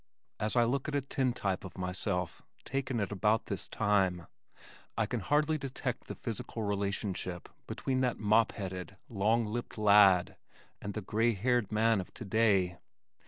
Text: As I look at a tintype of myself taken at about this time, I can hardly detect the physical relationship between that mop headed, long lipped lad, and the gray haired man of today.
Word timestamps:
As 0.39 0.55
I 0.55 0.63
look 0.63 0.87
at 0.87 0.95
a 0.95 1.01
tintype 1.01 1.63
of 1.63 1.77
myself 1.77 2.41
taken 2.65 2.99
at 2.99 3.11
about 3.11 3.45
this 3.45 3.67
time, 3.67 4.25
I 4.97 5.05
can 5.05 5.19
hardly 5.19 5.59
detect 5.59 6.05
the 6.05 6.15
physical 6.15 6.63
relationship 6.63 7.47
between 7.67 8.01
that 8.01 8.17
mop 8.17 8.53
headed, 8.53 8.97
long 9.09 9.45
lipped 9.45 9.77
lad, 9.77 10.37
and 10.81 10.95
the 10.95 11.01
gray 11.03 11.35
haired 11.35 11.71
man 11.71 12.01
of 12.01 12.11
today. 12.15 12.79